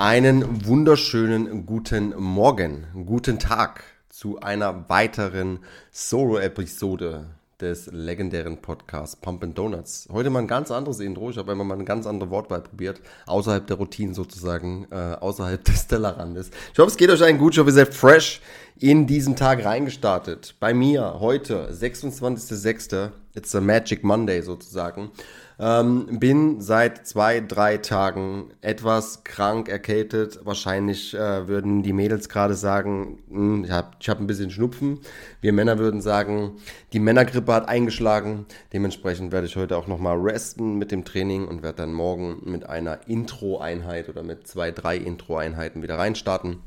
Einen 0.00 0.64
wunderschönen 0.64 1.66
guten 1.66 2.14
Morgen, 2.16 2.86
guten 3.04 3.38
Tag 3.38 3.84
zu 4.08 4.40
einer 4.40 4.88
weiteren 4.88 5.58
Solo-Episode 5.90 7.26
des 7.60 7.90
legendären 7.92 8.62
Podcasts 8.62 9.14
Pump 9.14 9.44
and 9.44 9.58
Donuts. 9.58 10.08
Heute 10.10 10.30
mal 10.30 10.38
ein 10.38 10.46
ganz 10.46 10.70
anderes 10.70 11.00
Intro. 11.00 11.28
Ich 11.28 11.36
habe 11.36 11.52
einmal 11.52 11.66
mal 11.66 11.74
eine 11.74 11.84
ganz 11.84 12.06
andere 12.06 12.30
Wortwahl 12.30 12.62
probiert. 12.62 13.02
Außerhalb 13.26 13.66
der 13.66 13.76
Routine 13.76 14.14
sozusagen, 14.14 14.86
äh, 14.90 14.94
außerhalb 15.20 15.62
des 15.66 15.86
Tellerrandes. 15.86 16.50
Ich 16.72 16.78
hoffe, 16.78 16.88
es 16.88 16.96
geht 16.96 17.10
euch 17.10 17.22
allen 17.22 17.36
gut. 17.36 17.52
Ich 17.52 17.58
hoffe, 17.58 17.68
ihr 17.68 17.74
seid 17.74 17.92
fresh 17.92 18.40
in 18.78 19.06
diesen 19.06 19.36
Tag 19.36 19.62
reingestartet. 19.66 20.54
Bei 20.60 20.72
mir 20.72 21.20
heute, 21.20 21.70
26.06. 21.70 23.10
It's 23.34 23.54
a 23.54 23.60
Magic 23.60 24.02
Monday 24.02 24.42
sozusagen. 24.42 25.10
Ähm, 25.58 26.18
bin 26.18 26.60
seit 26.62 27.06
zwei, 27.06 27.40
drei 27.40 27.76
Tagen 27.76 28.50
etwas 28.62 29.24
krank, 29.24 29.68
erkältet. 29.68 30.40
Wahrscheinlich 30.44 31.14
äh, 31.14 31.46
würden 31.48 31.82
die 31.82 31.92
Mädels 31.92 32.30
gerade 32.30 32.54
sagen, 32.54 33.18
hm, 33.28 33.64
ich 33.64 33.70
habe 33.70 33.90
ich 34.00 34.08
hab 34.08 34.20
ein 34.20 34.26
bisschen 34.26 34.50
Schnupfen. 34.50 35.00
Wir 35.42 35.52
Männer 35.52 35.78
würden 35.78 36.00
sagen, 36.00 36.52
die 36.94 36.98
Männergrippe 36.98 37.52
hat 37.52 37.68
eingeschlagen. 37.68 38.46
Dementsprechend 38.72 39.32
werde 39.32 39.46
ich 39.46 39.56
heute 39.56 39.76
auch 39.76 39.86
nochmal 39.86 40.18
resten 40.18 40.78
mit 40.78 40.90
dem 40.90 41.04
Training 41.04 41.46
und 41.46 41.62
werde 41.62 41.76
dann 41.76 41.92
morgen 41.92 42.40
mit 42.50 42.66
einer 42.66 43.06
Intro-Einheit 43.06 44.08
oder 44.08 44.22
mit 44.22 44.48
zwei, 44.48 44.70
drei 44.70 44.96
Intro-Einheiten 44.96 45.82
wieder 45.82 45.98
reinstarten 45.98 46.60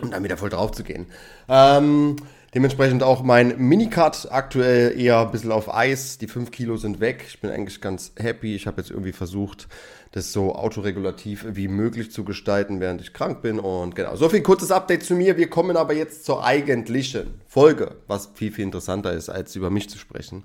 und 0.00 0.12
dann 0.12 0.24
wieder 0.24 0.36
voll 0.36 0.50
drauf 0.50 0.70
zu 0.70 0.84
gehen. 0.84 1.06
Ähm, 1.48 2.16
Dementsprechend 2.54 3.02
auch 3.02 3.22
mein 3.22 3.56
Minicut 3.56 4.28
aktuell 4.30 5.00
eher 5.00 5.20
ein 5.20 5.30
bisschen 5.30 5.52
auf 5.52 5.72
Eis. 5.72 6.18
Die 6.18 6.26
5 6.26 6.50
Kilo 6.50 6.76
sind 6.76 7.00
weg. 7.00 7.24
Ich 7.26 7.40
bin 7.40 7.50
eigentlich 7.50 7.80
ganz 7.80 8.12
happy. 8.18 8.54
Ich 8.54 8.66
habe 8.66 8.82
jetzt 8.82 8.90
irgendwie 8.90 9.12
versucht, 9.12 9.68
das 10.10 10.34
so 10.34 10.54
autoregulativ 10.54 11.46
wie 11.48 11.66
möglich 11.66 12.12
zu 12.12 12.24
gestalten, 12.24 12.78
während 12.78 13.00
ich 13.00 13.14
krank 13.14 13.40
bin. 13.40 13.58
Und 13.58 13.94
genau, 13.94 14.16
so 14.16 14.28
viel 14.28 14.42
kurzes 14.42 14.70
Update 14.70 15.02
zu 15.02 15.14
mir. 15.14 15.38
Wir 15.38 15.48
kommen 15.48 15.78
aber 15.78 15.94
jetzt 15.94 16.26
zur 16.26 16.44
eigentlichen 16.44 17.40
Folge, 17.48 17.96
was 18.06 18.28
viel, 18.34 18.52
viel 18.52 18.64
interessanter 18.64 19.14
ist, 19.14 19.30
als 19.30 19.56
über 19.56 19.70
mich 19.70 19.88
zu 19.88 19.96
sprechen. 19.96 20.44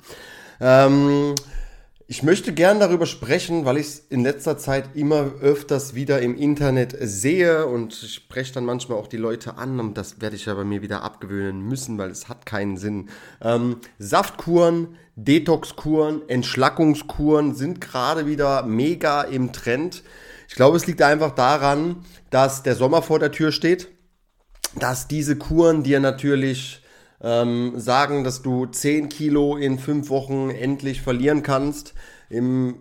Ähm, 0.61 1.36
ich 2.09 2.23
möchte 2.23 2.53
gern 2.53 2.80
darüber 2.80 3.05
sprechen, 3.05 3.66
weil 3.66 3.75
ich 3.75 3.88
es 3.88 4.00
in 4.00 4.23
letzter 4.23 4.58
Zeit 4.58 4.95
immer 4.95 5.33
öfters 5.41 5.94
wieder 5.94 6.22
im 6.22 6.38
Internet 6.38 6.95
sehe 7.02 7.66
und 7.67 8.02
ich 8.02 8.14
spreche 8.14 8.53
dann 8.53 8.64
manchmal 8.64 8.97
auch 8.97 9.08
die 9.08 9.17
Leute 9.17 9.58
an 9.58 9.81
und 9.81 9.97
das 9.97 10.22
werde 10.22 10.38
ich 10.38 10.45
ja 10.45 10.53
bei 10.53 10.64
mir 10.64 10.81
wieder 10.81 11.03
abgewöhnen 11.03 11.61
müssen, 11.61 11.97
weil 11.97 12.09
es 12.09 12.30
hat 12.30 12.45
keinen 12.45 12.77
Sinn. 12.77 13.09
Ähm, 13.41 13.81
Saftkuren, 13.99 14.95
Detoxkuren, 15.17 16.22
Entschlackungskuren 16.30 17.53
sind 17.55 17.81
gerade 17.81 18.25
wieder 18.25 18.64
mega 18.64 19.23
im 19.23 19.52
Trend. 19.52 20.02
Ich 20.47 20.55
glaube, 20.55 20.77
es 20.77 20.88
liegt 20.88 21.02
einfach 21.02 21.36
daran, 21.36 22.05
dass 22.30 22.64
der 22.64 22.75
Sommer 22.75 23.02
vor 23.02 23.19
der 23.19 23.33
Tür 23.33 23.52
steht, 23.52 23.89
dass 24.75 25.09
diese 25.09 25.36
Kuren 25.36 25.83
dir 25.83 25.99
natürlich 25.99 26.81
ähm, 27.22 27.73
sagen, 27.80 28.23
dass 28.23 28.42
du 28.42 28.66
10 28.66 29.10
Kilo 29.10 29.58
in 29.58 29.80
5 29.80 30.10
Wochen 30.10 30.50
endlich 30.50 31.02
verlieren 31.02 31.44
kannst. 31.44 31.94
Im, 32.30 32.76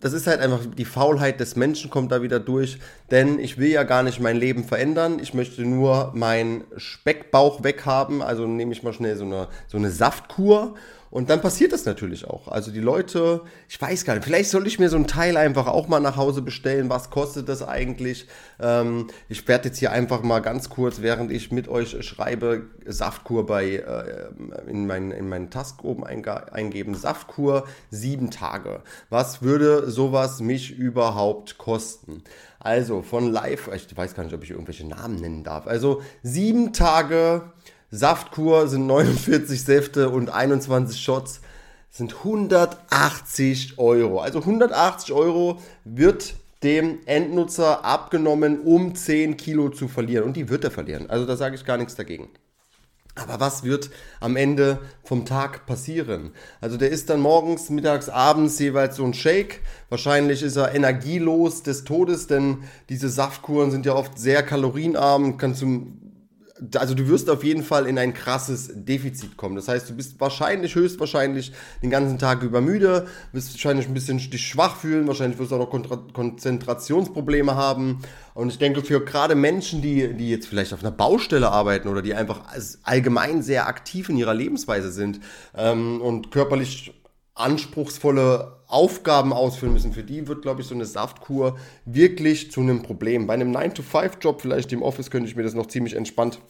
das 0.00 0.12
ist 0.12 0.26
halt 0.26 0.40
einfach 0.40 0.60
die 0.64 0.84
Faulheit 0.84 1.40
des 1.40 1.56
Menschen 1.56 1.90
kommt 1.90 2.12
da 2.12 2.22
wieder 2.22 2.40
durch, 2.40 2.78
denn 3.10 3.38
ich 3.38 3.58
will 3.58 3.68
ja 3.68 3.82
gar 3.82 4.02
nicht 4.02 4.20
mein 4.20 4.36
Leben 4.36 4.64
verändern. 4.64 5.18
Ich 5.20 5.34
möchte 5.34 5.62
nur 5.62 6.12
meinen 6.14 6.64
Speckbauch 6.76 7.64
weghaben, 7.64 8.22
also 8.22 8.46
nehme 8.46 8.72
ich 8.72 8.82
mal 8.82 8.92
schnell 8.92 9.16
so 9.16 9.24
eine, 9.24 9.48
so 9.66 9.76
eine 9.76 9.90
Saftkur 9.90 10.74
und 11.10 11.30
dann 11.30 11.40
passiert 11.40 11.72
das 11.72 11.84
natürlich 11.84 12.26
auch. 12.26 12.48
Also 12.48 12.70
die 12.70 12.80
Leute, 12.80 13.42
ich 13.68 13.80
weiß 13.80 14.04
gar 14.04 14.14
nicht, 14.14 14.24
vielleicht 14.24 14.50
soll 14.50 14.66
ich 14.66 14.78
mir 14.78 14.88
so 14.88 14.96
ein 14.96 15.06
Teil 15.06 15.36
einfach 15.36 15.66
auch 15.66 15.88
mal 15.88 16.00
nach 16.00 16.16
Hause 16.16 16.42
bestellen. 16.42 16.90
Was 16.90 17.10
kostet 17.10 17.48
das 17.48 17.66
eigentlich? 17.66 18.26
Ähm, 18.60 19.06
ich 19.28 19.46
werde 19.48 19.68
jetzt 19.68 19.78
hier 19.78 19.92
einfach 19.92 20.22
mal 20.22 20.40
ganz 20.40 20.68
kurz, 20.68 21.00
während 21.00 21.32
ich 21.32 21.50
mit 21.50 21.68
euch 21.68 21.96
schreibe, 22.04 22.66
Saftkur 22.84 23.46
bei 23.46 23.76
äh, 23.76 24.70
in 24.70 24.86
meinen 24.86 25.10
in 25.12 25.28
meinen 25.28 25.50
Task 25.50 25.82
oben 25.82 26.04
eingeben. 26.04 26.94
Saftkur 26.94 27.64
sieben 27.90 28.30
Tage. 28.30 28.82
Was 29.08 29.42
würde 29.42 29.90
sowas 29.90 30.40
mich 30.40 30.76
überhaupt 30.76 31.58
kosten? 31.58 32.22
Also 32.60 33.02
von 33.02 33.30
live, 33.32 33.70
ich 33.74 33.96
weiß 33.96 34.14
gar 34.14 34.24
nicht, 34.24 34.34
ob 34.34 34.42
ich 34.42 34.50
irgendwelche 34.50 34.86
Namen 34.86 35.16
nennen 35.16 35.44
darf. 35.44 35.66
Also 35.66 36.02
sieben 36.22 36.72
Tage 36.72 37.52
Saftkur 37.90 38.68
sind 38.68 38.86
49 38.86 39.64
Säfte 39.64 40.10
und 40.10 40.28
21 40.28 41.00
Shots 41.00 41.40
sind 41.90 42.16
180 42.18 43.78
Euro. 43.78 44.20
Also 44.20 44.40
180 44.40 45.12
Euro 45.12 45.60
wird 45.84 46.34
dem 46.62 46.98
Endnutzer 47.06 47.84
abgenommen, 47.84 48.60
um 48.60 48.94
10 48.94 49.36
Kilo 49.36 49.70
zu 49.70 49.88
verlieren. 49.88 50.24
Und 50.24 50.36
die 50.36 50.50
wird 50.50 50.64
er 50.64 50.70
verlieren. 50.70 51.08
Also 51.08 51.24
da 51.24 51.36
sage 51.36 51.54
ich 51.54 51.64
gar 51.64 51.78
nichts 51.78 51.94
dagegen. 51.94 52.28
Aber 53.14 53.40
was 53.40 53.64
wird 53.64 53.90
am 54.20 54.36
Ende 54.36 54.78
vom 55.02 55.24
Tag 55.24 55.66
passieren? 55.66 56.32
Also 56.60 56.76
der 56.76 56.90
ist 56.90 57.10
dann 57.10 57.20
morgens, 57.20 57.68
mittags, 57.70 58.08
abends 58.08 58.58
jeweils 58.58 58.96
so 58.96 59.04
ein 59.04 59.14
Shake. 59.14 59.60
Wahrscheinlich 59.88 60.42
ist 60.42 60.56
er 60.56 60.74
energielos 60.74 61.62
des 61.62 61.84
Todes, 61.84 62.26
denn 62.28 62.58
diese 62.88 63.08
Saftkuren 63.08 63.70
sind 63.70 63.86
ja 63.86 63.94
oft 63.94 64.18
sehr 64.18 64.42
kalorienarm. 64.42 65.36
Kannst 65.36 65.62
du 65.62 65.86
also 66.76 66.94
du 66.94 67.08
wirst 67.08 67.30
auf 67.30 67.44
jeden 67.44 67.62
Fall 67.62 67.86
in 67.86 67.98
ein 67.98 68.14
krasses 68.14 68.70
Defizit 68.74 69.36
kommen. 69.36 69.56
Das 69.56 69.68
heißt, 69.68 69.88
du 69.88 69.94
bist 69.94 70.20
wahrscheinlich, 70.20 70.74
höchstwahrscheinlich 70.74 71.52
den 71.82 71.90
ganzen 71.90 72.18
Tag 72.18 72.42
über 72.42 72.60
müde, 72.60 73.06
wirst 73.32 73.52
wahrscheinlich 73.52 73.86
ein 73.86 73.94
bisschen 73.94 74.18
dich 74.18 74.46
schwach 74.46 74.76
fühlen, 74.76 75.06
wahrscheinlich 75.06 75.38
wirst 75.38 75.52
du 75.52 75.56
auch 75.56 75.72
noch 75.72 76.12
Konzentrationsprobleme 76.12 77.54
haben. 77.54 78.00
Und 78.34 78.50
ich 78.50 78.58
denke, 78.58 78.82
für 78.82 79.04
gerade 79.04 79.34
Menschen, 79.34 79.82
die, 79.82 80.14
die 80.14 80.30
jetzt 80.30 80.46
vielleicht 80.46 80.72
auf 80.72 80.80
einer 80.80 80.92
Baustelle 80.92 81.50
arbeiten 81.50 81.88
oder 81.88 82.02
die 82.02 82.14
einfach 82.14 82.42
allgemein 82.82 83.42
sehr 83.42 83.66
aktiv 83.66 84.08
in 84.08 84.16
ihrer 84.16 84.34
Lebensweise 84.34 84.92
sind 84.92 85.20
ähm, 85.56 86.00
und 86.00 86.30
körperlich 86.30 86.92
anspruchsvolle 87.38 88.58
Aufgaben 88.66 89.32
ausführen 89.32 89.72
müssen. 89.72 89.92
Für 89.92 90.02
die 90.02 90.28
wird, 90.28 90.42
glaube 90.42 90.60
ich, 90.60 90.66
so 90.66 90.74
eine 90.74 90.84
Saftkur 90.84 91.56
wirklich 91.84 92.50
zu 92.50 92.60
einem 92.60 92.82
Problem. 92.82 93.26
Bei 93.26 93.34
einem 93.34 93.54
9-to-5-Job, 93.54 94.42
vielleicht 94.42 94.72
im 94.72 94.82
Office, 94.82 95.10
könnte 95.10 95.28
ich 95.28 95.36
mir 95.36 95.42
das 95.42 95.54
noch 95.54 95.66
ziemlich 95.66 95.94
entspannt 95.94 96.40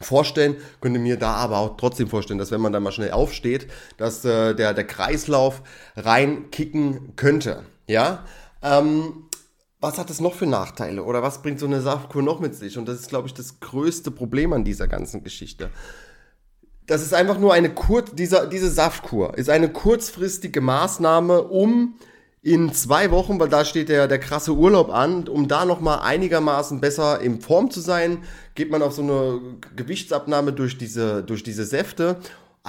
vorstellen, 0.00 0.56
könnte 0.80 0.98
mir 0.98 1.18
da 1.18 1.34
aber 1.34 1.58
auch 1.58 1.76
trotzdem 1.76 2.08
vorstellen, 2.08 2.38
dass 2.38 2.50
wenn 2.50 2.60
man 2.60 2.72
da 2.72 2.80
mal 2.80 2.92
schnell 2.92 3.10
aufsteht, 3.10 3.68
dass 3.98 4.24
äh, 4.24 4.54
der, 4.54 4.74
der 4.74 4.86
Kreislauf 4.86 5.62
reinkicken 5.96 7.16
könnte. 7.16 7.64
Ja, 7.86 8.24
ähm, 8.62 9.26
was 9.78 9.98
hat 9.98 10.10
es 10.10 10.20
noch 10.20 10.34
für 10.34 10.46
Nachteile 10.46 11.04
oder 11.04 11.22
was 11.22 11.42
bringt 11.42 11.58
so 11.58 11.66
eine 11.66 11.80
Saftkur 11.80 12.22
noch 12.22 12.40
mit 12.40 12.54
sich? 12.54 12.76
Und 12.76 12.86
das 12.86 13.00
ist, 13.00 13.08
glaube 13.08 13.28
ich, 13.28 13.34
das 13.34 13.60
größte 13.60 14.10
Problem 14.10 14.52
an 14.52 14.64
dieser 14.64 14.88
ganzen 14.88 15.22
Geschichte 15.22 15.70
das 16.90 17.02
ist 17.02 17.14
einfach 17.14 17.38
nur 17.38 17.54
eine 17.54 17.70
kurz, 17.70 18.12
dieser, 18.16 18.48
diese 18.48 18.68
Saftkur 18.68 19.38
ist 19.38 19.48
eine 19.48 19.68
kurzfristige 19.68 20.60
Maßnahme, 20.60 21.42
um 21.42 21.94
in 22.42 22.72
zwei 22.72 23.12
Wochen, 23.12 23.38
weil 23.38 23.48
da 23.48 23.64
steht 23.64 23.88
der, 23.88 24.08
der 24.08 24.18
krasse 24.18 24.54
Urlaub 24.56 24.90
an, 24.90 25.28
um 25.28 25.46
da 25.46 25.64
nochmal 25.64 26.00
einigermaßen 26.00 26.80
besser 26.80 27.20
in 27.20 27.40
Form 27.40 27.70
zu 27.70 27.78
sein, 27.78 28.24
geht 28.56 28.72
man 28.72 28.82
auf 28.82 28.92
so 28.92 29.02
eine 29.02 29.40
Gewichtsabnahme 29.76 30.52
durch 30.52 30.78
diese, 30.78 31.22
durch 31.22 31.44
diese 31.44 31.64
Säfte 31.64 32.16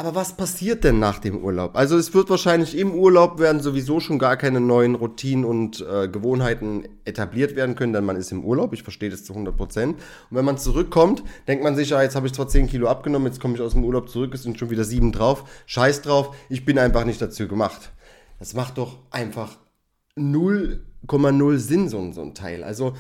aber 0.02 0.16
was 0.16 0.36
passiert 0.36 0.84
denn 0.84 0.98
nach 0.98 1.20
dem 1.20 1.38
Urlaub? 1.38 1.76
Also 1.76 1.96
es 1.96 2.12
wird 2.16 2.32
wahrscheinlich 2.32 2.76
im 2.76 2.96
Urlaub 2.96 3.38
werden 3.38 3.62
sowieso 3.62 4.00
schon 4.00 4.18
gar 4.18 4.36
keine 4.36 4.60
neuen 4.60 4.96
Routinen 4.96 5.46
und 5.46 5.80
äh, 5.82 6.08
Gewohnheiten 6.08 6.86
etabliert 7.06 7.56
werden 7.56 7.76
können, 7.76 7.94
denn 7.94 8.04
man 8.04 8.16
ist 8.16 8.32
im 8.32 8.44
Urlaub, 8.44 8.74
ich 8.74 8.82
verstehe 8.82 9.12
das 9.12 9.24
zu 9.24 9.34
100 9.34 9.56
Prozent. 9.56 9.98
Und 10.32 10.38
wenn 10.38 10.44
man 10.44 10.58
zurückkommt, 10.58 11.24
denkt 11.48 11.64
man 11.64 11.76
sich, 11.76 11.92
ja, 11.92 12.02
jetzt 12.02 12.16
habe 12.16 12.26
ich 12.26 12.34
zwar 12.34 12.48
10 12.48 12.66
Kilo 12.66 12.88
abgenommen, 12.88 13.28
jetzt 13.28 13.40
komme 13.40 13.54
ich 13.54 13.62
aus 13.62 13.74
dem 13.74 13.84
Urlaub 13.84 14.10
zurück, 14.10 14.34
es 14.34 14.42
sind 14.42 14.58
schon 14.58 14.72
wieder 14.72 14.86
7 14.86 15.12
drauf, 15.12 15.44
scheiß 15.68 16.02
drauf, 16.02 16.36
ich 16.50 16.66
bin 16.66 16.80
einfach 16.80 17.06
nicht 17.06 17.22
dazu 17.22 17.48
gemacht. 17.48 17.92
Das 18.40 18.56
macht 18.56 18.80
doch 18.80 18.98
einfach 19.12 19.60
0,0 20.18 21.58
Sinn, 21.58 21.90
so, 21.90 22.12
so 22.12 22.24
ein 22.24 22.34
Teil. 22.34 22.64
Also 22.64 22.94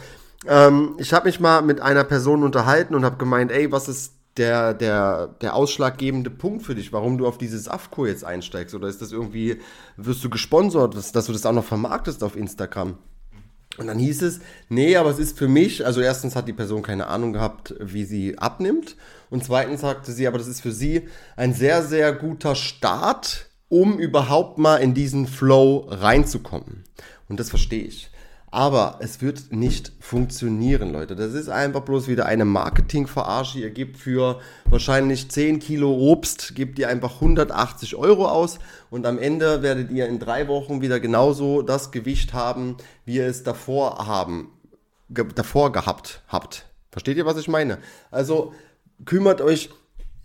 ähm, 0.47 0.97
ich 0.99 1.13
habe 1.13 1.25
mich 1.25 1.39
mal 1.39 1.63
mit 1.63 1.81
einer 1.81 2.03
Person 2.03 2.43
unterhalten 2.43 2.93
und 2.93 3.05
habe 3.05 3.17
gemeint, 3.17 3.51
ey, 3.51 3.71
was 3.71 3.87
ist 3.87 4.20
der, 4.37 4.73
der, 4.73 5.35
der 5.41 5.55
ausschlaggebende 5.55 6.29
Punkt 6.29 6.63
für 6.63 6.75
dich, 6.75 6.93
warum 6.93 7.17
du 7.17 7.27
auf 7.27 7.37
diese 7.37 7.59
Saftkur 7.59 8.07
jetzt 8.07 8.23
einsteigst? 8.23 8.73
Oder 8.73 8.87
ist 8.87 9.01
das 9.01 9.11
irgendwie, 9.11 9.59
wirst 9.97 10.23
du 10.23 10.29
gesponsert, 10.29 10.95
dass, 10.95 11.11
dass 11.11 11.25
du 11.25 11.33
das 11.33 11.45
auch 11.45 11.53
noch 11.53 11.65
vermarktest 11.65 12.23
auf 12.23 12.35
Instagram? 12.35 12.97
Und 13.77 13.87
dann 13.87 13.99
hieß 13.99 14.21
es, 14.23 14.41
nee, 14.69 14.95
aber 14.97 15.09
es 15.09 15.19
ist 15.19 15.37
für 15.37 15.47
mich, 15.47 15.85
also 15.85 16.01
erstens 16.01 16.35
hat 16.35 16.47
die 16.47 16.53
Person 16.53 16.81
keine 16.81 17.07
Ahnung 17.07 17.33
gehabt, 17.33 17.73
wie 17.79 18.03
sie 18.03 18.37
abnimmt. 18.37 18.97
Und 19.29 19.45
zweitens 19.45 19.81
sagte 19.81 20.11
sie, 20.11 20.27
aber 20.27 20.37
das 20.37 20.47
ist 20.47 20.61
für 20.61 20.73
sie 20.73 21.07
ein 21.37 21.53
sehr, 21.53 21.83
sehr 21.83 22.13
guter 22.13 22.55
Start, 22.55 23.49
um 23.69 23.97
überhaupt 23.97 24.57
mal 24.57 24.77
in 24.77 24.93
diesen 24.93 25.25
Flow 25.25 25.87
reinzukommen. 25.89 26.83
Und 27.29 27.39
das 27.39 27.49
verstehe 27.49 27.85
ich. 27.85 28.10
Aber 28.53 28.97
es 28.99 29.21
wird 29.21 29.53
nicht 29.53 29.93
funktionieren, 29.99 30.91
Leute. 30.91 31.15
Das 31.15 31.33
ist 31.33 31.47
einfach 31.47 31.81
bloß 31.81 32.09
wieder 32.09 32.25
eine 32.25 32.43
Marketingverarsche. 32.43 33.59
Ihr 33.59 33.69
gebt 33.71 33.97
für 33.97 34.41
wahrscheinlich 34.65 35.31
10 35.31 35.59
Kilo 35.59 35.91
Obst, 35.93 36.53
gebt 36.53 36.77
ihr 36.77 36.89
einfach 36.89 37.15
180 37.15 37.95
Euro 37.95 38.27
aus 38.27 38.59
und 38.89 39.05
am 39.05 39.17
Ende 39.17 39.61
werdet 39.61 39.89
ihr 39.89 40.07
in 40.07 40.19
drei 40.19 40.49
Wochen 40.49 40.81
wieder 40.81 40.99
genauso 40.99 41.61
das 41.61 41.91
Gewicht 41.91 42.33
haben, 42.33 42.75
wie 43.05 43.15
ihr 43.15 43.27
es 43.27 43.43
davor 43.43 44.05
haben 44.05 44.49
ge 45.11 45.25
davor 45.33 45.71
gehabt 45.71 46.23
habt. 46.27 46.65
Versteht 46.91 47.17
ihr, 47.17 47.25
was 47.25 47.37
ich 47.37 47.47
meine? 47.47 47.77
Also 48.09 48.53
kümmert 49.05 49.41
euch 49.41 49.69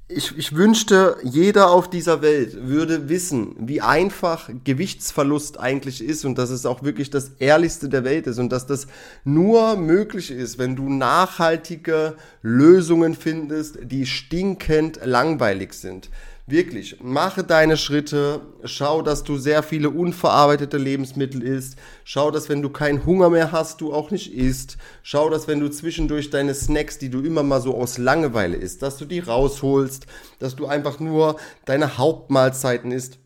ich, 0.08 0.38
ich 0.38 0.54
wünschte, 0.54 1.16
jeder 1.24 1.70
auf 1.70 1.90
dieser 1.90 2.22
Welt 2.22 2.68
würde 2.68 3.08
wissen, 3.08 3.56
wie 3.58 3.80
einfach 3.80 4.48
Gewichtsverlust 4.62 5.58
eigentlich 5.58 6.02
ist 6.02 6.24
und 6.24 6.38
dass 6.38 6.50
es 6.50 6.64
auch 6.64 6.84
wirklich 6.84 7.10
das 7.10 7.32
Ehrlichste 7.40 7.88
der 7.88 8.04
Welt 8.04 8.28
ist 8.28 8.38
und 8.38 8.50
dass 8.52 8.66
das 8.66 8.86
nur 9.24 9.76
möglich 9.76 10.30
ist, 10.30 10.58
wenn 10.58 10.76
du 10.76 10.88
nachhaltige 10.88 12.14
Lösungen 12.40 13.16
findest, 13.16 13.78
die 13.82 14.06
stinkend 14.06 15.00
langweilig 15.04 15.72
sind. 15.72 16.08
Wirklich, 16.48 16.98
mache 17.02 17.42
deine 17.42 17.76
Schritte, 17.76 18.40
schau, 18.62 19.02
dass 19.02 19.24
du 19.24 19.36
sehr 19.36 19.64
viele 19.64 19.90
unverarbeitete 19.90 20.78
Lebensmittel 20.78 21.42
isst, 21.42 21.74
schau, 22.04 22.30
dass 22.30 22.48
wenn 22.48 22.62
du 22.62 22.70
keinen 22.70 23.04
Hunger 23.04 23.30
mehr 23.30 23.50
hast, 23.50 23.80
du 23.80 23.92
auch 23.92 24.12
nicht 24.12 24.32
isst, 24.32 24.76
schau, 25.02 25.28
dass 25.28 25.48
wenn 25.48 25.58
du 25.58 25.68
zwischendurch 25.68 26.30
deine 26.30 26.54
Snacks, 26.54 26.98
die 26.98 27.08
du 27.08 27.20
immer 27.20 27.42
mal 27.42 27.60
so 27.60 27.74
aus 27.74 27.98
Langeweile 27.98 28.56
isst, 28.56 28.82
dass 28.82 28.96
du 28.96 29.06
die 29.06 29.18
rausholst, 29.18 30.06
dass 30.38 30.54
du 30.54 30.66
einfach 30.66 31.00
nur 31.00 31.34
deine 31.64 31.98
Hauptmahlzeiten 31.98 32.92
isst, 32.92 33.18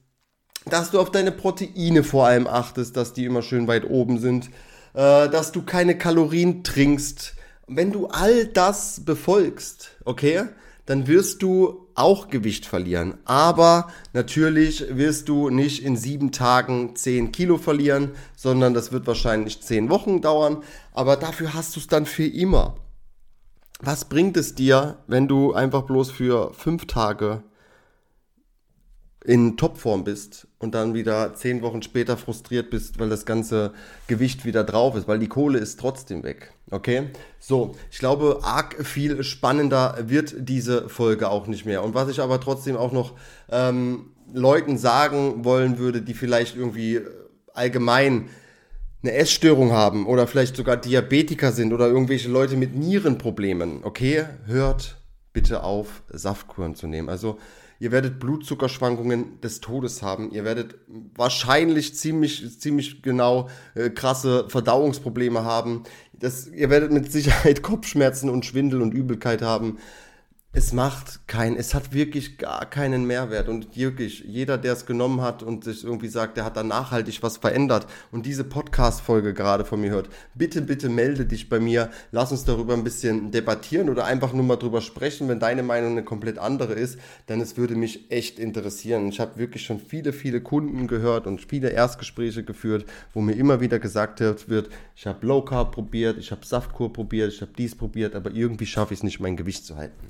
dass 0.65 0.91
du 0.91 0.99
auf 0.99 1.11
deine 1.11 1.31
Proteine 1.33 2.03
vor 2.05 2.27
allem 2.27 2.47
achtest, 2.47 2.97
dass 2.97 3.13
die 3.13 3.27
immer 3.27 3.43
schön 3.43 3.67
weit 3.67 3.85
oben 3.85 4.19
sind, 4.19 4.47
äh, 4.95 5.29
dass 5.29 5.53
du 5.53 5.61
keine 5.61 5.99
Kalorien 5.99 6.65
trinkst. 6.65 7.35
Wenn 7.67 7.93
du 7.93 8.07
all 8.07 8.47
das 8.47 9.05
befolgst, 9.05 9.91
okay, 10.07 10.49
dann 10.91 11.07
wirst 11.07 11.43
du 11.43 11.87
auch 11.95 12.31
Gewicht 12.31 12.67
verlieren. 12.67 13.19
Aber 13.25 13.93
natürlich 14.13 14.85
wirst 14.91 15.29
du 15.29 15.49
nicht 15.49 15.85
in 15.85 15.97
sieben 15.97 16.33
Tagen 16.33 16.97
zehn 16.97 17.31
Kilo 17.31 17.59
verlieren, 17.59 18.11
sondern 18.35 18.75
das 18.75 18.91
wird 18.91 19.07
wahrscheinlich 19.07 19.63
zehn 19.63 19.89
Wochen 19.89 20.21
dauern. 20.21 20.65
Aber 20.93 21.15
dafür 21.15 21.55
hast 21.55 21.77
du 21.77 21.81
es 21.81 21.87
dann 21.87 22.07
für 22.07 22.27
immer. 22.27 22.75
Was 23.79 24.07
bringt 24.07 24.37
es 24.37 24.57
dir, 24.57 24.99
wenn 25.07 25.29
du 25.29 25.53
einfach 25.53 25.83
bloß 25.83 26.11
für 26.11 26.53
fünf 26.55 26.87
Tage 26.87 27.45
in 29.25 29.57
Topform 29.57 30.05
bist 30.05 30.47
und 30.59 30.75
dann 30.75 30.95
wieder 30.95 31.35
zehn 31.35 31.61
Wochen 31.61 31.83
später 31.83 32.17
frustriert 32.17 32.71
bist, 32.71 32.99
weil 32.99 33.11
das 33.11 33.27
ganze 33.27 33.73
Gewicht 34.07 34.47
wieder 34.47 34.65
drauf 34.65 34.97
ist, 34.97 35.09
weil 35.09 35.19
die 35.19 35.29
Kohle 35.29 35.59
ist 35.59 35.79
trotzdem 35.79 36.23
weg. 36.23 36.53
Okay? 36.71 37.09
So, 37.39 37.77
ich 37.91 37.99
glaube, 37.99 38.41
arg 38.43 38.77
viel 38.87 39.23
spannender 39.23 39.99
wird 40.07 40.35
diese 40.39 40.89
Folge 40.89 41.29
auch 41.29 41.47
nicht 41.49 41.67
mehr. 41.67 41.85
Und 41.85 41.95
was 41.95 42.09
ich 42.09 42.21
aber 42.21 42.41
trotzdem 42.41 42.77
auch 42.77 42.93
noch 42.93 43.13
ähm, 43.51 44.13
Leuten 44.33 44.79
sagen 44.79 45.45
wollen 45.45 45.79
würde, 45.79 46.01
die 46.01 46.15
vielleicht 46.15 46.57
irgendwie 46.57 47.01
allgemein 47.53 48.31
eine 49.03 49.13
Essstörung 49.13 49.73
haben 49.73 50.07
oder 50.07 50.27
vielleicht 50.27 50.57
sogar 50.57 50.77
Diabetiker 50.77 51.53
sind 51.53 51.73
oder 51.73 51.89
irgendwelche 51.89 52.29
Leute 52.29 52.57
mit 52.57 52.75
Nierenproblemen, 52.75 53.81
okay, 53.83 54.25
hört 54.47 54.97
bitte 55.33 55.63
auf, 55.63 56.03
Saftkuren 56.09 56.75
zu 56.75 56.87
nehmen. 56.87 57.09
Also 57.09 57.39
Ihr 57.81 57.93
werdet 57.93 58.21
Blutzuckerschwankungen 58.21 59.41
des 59.41 59.61
Todes 59.61 60.03
haben. 60.03 60.31
Ihr 60.33 60.45
werdet 60.45 60.77
wahrscheinlich 61.17 61.95
ziemlich, 61.97 62.61
ziemlich 62.61 63.03
genau 63.03 63.49
äh, 63.75 63.89
krasse 63.89 64.45
Verdauungsprobleme 64.49 65.45
haben. 65.45 65.85
Das, 66.13 66.47
ihr 66.47 66.69
werdet 66.69 66.93
mit 66.93 67.11
Sicherheit 67.11 67.63
Kopfschmerzen 67.65 68.29
und 68.29 68.45
Schwindel 68.45 68.83
und 68.83 68.93
Übelkeit 68.93 69.41
haben 69.41 69.79
es 70.53 70.73
macht 70.73 71.29
kein, 71.29 71.55
es 71.55 71.75
hat 71.75 71.93
wirklich 71.93 72.37
gar 72.37 72.69
keinen 72.69 73.05
Mehrwert 73.05 73.49
und 73.49 73.77
wirklich 73.77 74.25
jeder, 74.27 74.59
der 74.59 74.73
es 74.73 74.85
genommen 74.85 75.21
hat 75.21 75.45
und 75.45 75.63
sich 75.63 75.85
irgendwie 75.85 76.09
sagt, 76.09 76.37
der 76.37 76.45
hat 76.45 76.57
da 76.57 76.65
nachhaltig 76.65 77.23
was 77.23 77.37
verändert 77.37 77.87
und 78.11 78.27
diese 78.27 78.43
Podcast-Folge 78.43 79.33
gerade 79.33 79.65
von 79.65 79.81
mir 79.81 79.91
hört, 79.91 80.09
bitte, 80.35 80.61
bitte 80.61 80.89
melde 80.89 81.25
dich 81.25 81.49
bei 81.49 81.61
mir, 81.61 81.89
lass 82.11 82.33
uns 82.33 82.45
darüber 82.45 82.75
ein 82.75 82.83
bisschen 82.83 83.31
debattieren 83.31 83.89
oder 83.89 84.07
einfach 84.07 84.33
nur 84.33 84.43
mal 84.43 84.57
drüber 84.57 84.81
sprechen, 84.81 85.29
wenn 85.29 85.39
deine 85.39 85.63
Meinung 85.63 85.93
eine 85.93 86.03
komplett 86.03 86.39
andere 86.39 86.73
ist, 86.73 86.99
denn 87.29 87.41
es 87.41 87.57
würde 87.57 87.77
mich 87.77 88.11
echt 88.11 88.41
interessieren. 88.41 89.07
Ich 89.09 89.21
habe 89.21 89.39
wirklich 89.39 89.65
schon 89.65 89.79
viele, 89.79 90.13
viele 90.13 90.41
Kunden 90.41 90.89
gehört 90.89 91.29
und 91.29 91.41
viele 91.43 91.69
Erstgespräche 91.71 92.43
geführt, 92.43 92.87
wo 93.15 93.21
mir 93.21 93.37
immer 93.37 93.61
wieder 93.61 93.79
gesagt 93.79 94.19
wird, 94.19 94.69
ich 94.97 95.07
habe 95.07 95.25
Low 95.25 95.43
Carb 95.43 95.71
probiert, 95.71 96.19
ich 96.19 96.33
habe 96.33 96.45
Saftkur 96.45 96.93
probiert, 96.93 97.33
ich 97.33 97.41
habe 97.41 97.53
dies 97.57 97.77
probiert, 97.77 98.17
aber 98.17 98.33
irgendwie 98.33 98.67
schaffe 98.67 98.95
ich 98.95 99.01
es 99.01 99.05
nicht, 99.05 99.21
mein 99.21 99.37
Gewicht 99.37 99.65
zu 99.65 99.77
halten. 99.77 100.09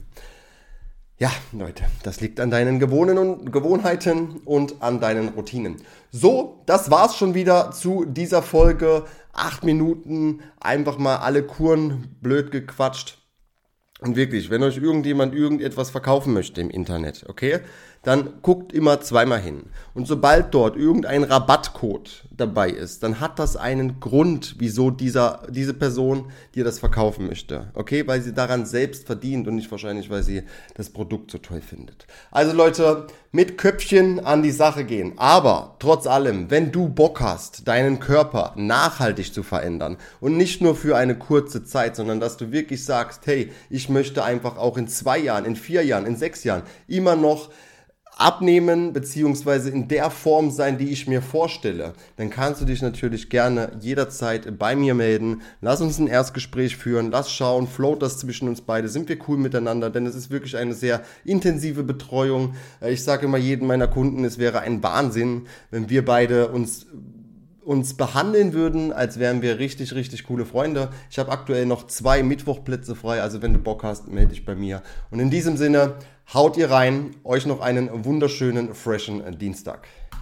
Ja, 1.20 1.30
Leute, 1.52 1.84
das 2.02 2.22
liegt 2.22 2.40
an 2.40 2.50
deinen 2.50 2.78
Gewohnheiten 2.78 4.40
und 4.46 4.80
an 4.80 5.00
deinen 5.00 5.28
Routinen. 5.28 5.76
So, 6.10 6.62
das 6.64 6.90
war's 6.90 7.14
schon 7.14 7.34
wieder 7.34 7.72
zu 7.72 8.06
dieser 8.06 8.40
Folge. 8.40 9.04
Acht 9.34 9.62
Minuten, 9.62 10.40
einfach 10.60 10.96
mal 10.96 11.16
alle 11.16 11.42
Kuren 11.42 12.16
blöd 12.22 12.50
gequatscht. 12.50 13.18
Und 14.00 14.16
wirklich, 14.16 14.48
wenn 14.48 14.62
euch 14.62 14.78
irgendjemand 14.78 15.34
irgendetwas 15.34 15.90
verkaufen 15.90 16.32
möchte 16.32 16.62
im 16.62 16.70
Internet, 16.70 17.26
okay, 17.28 17.60
dann 18.02 18.40
guckt 18.40 18.72
immer 18.72 19.02
zweimal 19.02 19.40
hin. 19.40 19.64
Und 19.92 20.08
sobald 20.08 20.54
dort 20.54 20.74
irgendein 20.74 21.24
Rabattcode 21.24 22.29
dabei 22.40 22.70
ist, 22.70 23.02
dann 23.02 23.20
hat 23.20 23.38
das 23.38 23.56
einen 23.56 24.00
Grund, 24.00 24.56
wieso 24.58 24.90
dieser, 24.90 25.42
diese 25.48 25.74
Person 25.74 26.32
dir 26.54 26.64
das 26.64 26.78
verkaufen 26.78 27.26
möchte. 27.26 27.70
Okay, 27.74 28.06
weil 28.06 28.22
sie 28.22 28.32
daran 28.32 28.66
selbst 28.66 29.06
verdient 29.06 29.46
und 29.46 29.56
nicht 29.56 29.70
wahrscheinlich, 29.70 30.10
weil 30.10 30.22
sie 30.22 30.42
das 30.74 30.90
Produkt 30.90 31.30
so 31.30 31.38
toll 31.38 31.60
findet. 31.60 32.06
Also 32.30 32.52
Leute, 32.52 33.06
mit 33.32 33.58
Köpfchen 33.58 34.18
an 34.18 34.42
die 34.42 34.50
Sache 34.50 34.84
gehen. 34.84 35.12
Aber 35.16 35.76
trotz 35.78 36.06
allem, 36.06 36.50
wenn 36.50 36.72
du 36.72 36.88
Bock 36.88 37.20
hast, 37.20 37.68
deinen 37.68 38.00
Körper 38.00 38.52
nachhaltig 38.56 39.32
zu 39.32 39.42
verändern 39.42 39.98
und 40.20 40.36
nicht 40.36 40.60
nur 40.60 40.74
für 40.74 40.96
eine 40.96 41.16
kurze 41.16 41.64
Zeit, 41.64 41.94
sondern 41.94 42.18
dass 42.18 42.36
du 42.36 42.50
wirklich 42.50 42.84
sagst, 42.84 43.26
hey, 43.26 43.52
ich 43.68 43.88
möchte 43.88 44.24
einfach 44.24 44.56
auch 44.56 44.76
in 44.76 44.88
zwei 44.88 45.18
Jahren, 45.18 45.44
in 45.44 45.54
vier 45.54 45.84
Jahren, 45.84 46.06
in 46.06 46.16
sechs 46.16 46.42
Jahren 46.42 46.62
immer 46.88 47.14
noch 47.14 47.50
abnehmen 48.20 48.92
beziehungsweise 48.92 49.70
in 49.70 49.88
der 49.88 50.10
Form 50.10 50.50
sein, 50.50 50.76
die 50.76 50.90
ich 50.90 51.08
mir 51.08 51.22
vorstelle, 51.22 51.94
dann 52.16 52.28
kannst 52.28 52.60
du 52.60 52.66
dich 52.66 52.82
natürlich 52.82 53.30
gerne 53.30 53.72
jederzeit 53.80 54.58
bei 54.58 54.76
mir 54.76 54.94
melden. 54.94 55.40
Lass 55.62 55.80
uns 55.80 55.98
ein 55.98 56.06
Erstgespräch 56.06 56.76
führen, 56.76 57.10
lass 57.10 57.32
schauen, 57.32 57.66
float 57.66 58.02
das 58.02 58.18
zwischen 58.18 58.46
uns 58.48 58.60
beide, 58.60 58.88
sind 58.88 59.08
wir 59.08 59.16
cool 59.26 59.38
miteinander, 59.38 59.88
denn 59.88 60.04
es 60.04 60.14
ist 60.14 60.30
wirklich 60.30 60.56
eine 60.56 60.74
sehr 60.74 61.02
intensive 61.24 61.82
Betreuung. 61.82 62.54
Ich 62.86 63.02
sage 63.02 63.24
immer 63.24 63.38
jedem 63.38 63.68
meiner 63.68 63.88
Kunden, 63.88 64.24
es 64.24 64.38
wäre 64.38 64.60
ein 64.60 64.82
Wahnsinn, 64.82 65.46
wenn 65.70 65.88
wir 65.88 66.04
beide 66.04 66.48
uns 66.48 66.86
uns 67.70 67.94
behandeln 67.94 68.52
würden, 68.52 68.92
als 68.92 69.20
wären 69.20 69.42
wir 69.42 69.60
richtig, 69.60 69.94
richtig 69.94 70.24
coole 70.24 70.44
Freunde. 70.44 70.88
Ich 71.08 71.20
habe 71.20 71.30
aktuell 71.30 71.66
noch 71.66 71.86
zwei 71.86 72.24
Mittwochplätze 72.24 72.96
frei, 72.96 73.22
also 73.22 73.42
wenn 73.42 73.52
du 73.52 73.60
Bock 73.60 73.84
hast, 73.84 74.08
melde 74.08 74.30
dich 74.30 74.44
bei 74.44 74.56
mir. 74.56 74.82
Und 75.12 75.20
in 75.20 75.30
diesem 75.30 75.56
Sinne, 75.56 75.94
haut 76.34 76.56
ihr 76.56 76.68
rein, 76.68 77.14
euch 77.22 77.46
noch 77.46 77.60
einen 77.60 78.04
wunderschönen, 78.04 78.74
freshen 78.74 79.38
Dienstag. 79.38 79.86